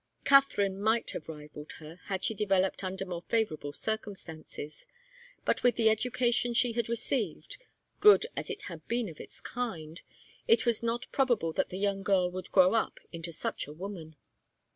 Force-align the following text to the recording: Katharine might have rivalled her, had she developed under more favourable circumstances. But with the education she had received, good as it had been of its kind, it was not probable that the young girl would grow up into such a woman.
Katharine 0.23 0.81
might 0.81 1.11
have 1.11 1.29
rivalled 1.29 1.73
her, 1.73 1.99
had 2.05 2.23
she 2.23 2.33
developed 2.33 2.83
under 2.83 3.05
more 3.05 3.21
favourable 3.29 3.71
circumstances. 3.71 4.87
But 5.45 5.61
with 5.61 5.75
the 5.75 5.91
education 5.91 6.55
she 6.55 6.71
had 6.73 6.89
received, 6.89 7.59
good 7.99 8.25
as 8.35 8.49
it 8.49 8.63
had 8.63 8.87
been 8.87 9.07
of 9.09 9.19
its 9.19 9.39
kind, 9.41 10.01
it 10.47 10.65
was 10.65 10.81
not 10.81 11.05
probable 11.11 11.53
that 11.53 11.69
the 11.69 11.77
young 11.77 12.01
girl 12.01 12.31
would 12.31 12.51
grow 12.51 12.73
up 12.73 12.99
into 13.11 13.31
such 13.31 13.67
a 13.67 13.73
woman. 13.73 14.15